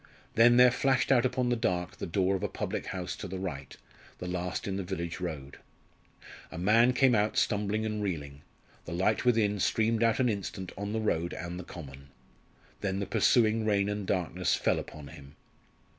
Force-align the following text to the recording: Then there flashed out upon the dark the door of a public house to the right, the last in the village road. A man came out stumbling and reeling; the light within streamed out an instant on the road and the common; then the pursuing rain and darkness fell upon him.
Then 0.33 0.57
there 0.57 0.71
flashed 0.71 1.11
out 1.11 1.27
upon 1.27 1.49
the 1.49 1.55
dark 1.55 1.97
the 1.97 2.07
door 2.07 2.33
of 2.35 2.41
a 2.41 2.47
public 2.47 2.87
house 2.87 3.15
to 3.17 3.27
the 3.27 3.37
right, 3.37 3.77
the 4.17 4.25
last 4.27 4.67
in 4.67 4.75
the 4.77 4.83
village 4.83 5.19
road. 5.19 5.59
A 6.51 6.57
man 6.57 6.91
came 6.93 7.13
out 7.13 7.37
stumbling 7.37 7.85
and 7.85 8.01
reeling; 8.01 8.41
the 8.85 8.93
light 8.93 9.25
within 9.25 9.59
streamed 9.59 10.01
out 10.01 10.19
an 10.19 10.27
instant 10.27 10.71
on 10.75 10.91
the 10.93 10.99
road 11.01 11.33
and 11.35 11.59
the 11.59 11.63
common; 11.63 12.07
then 12.79 12.97
the 12.99 13.05
pursuing 13.05 13.63
rain 13.63 13.87
and 13.89 14.07
darkness 14.07 14.55
fell 14.55 14.79
upon 14.79 15.09
him. 15.09 15.35